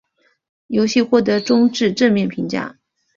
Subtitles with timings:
[0.65, 2.79] 游戏获得中至正面评价。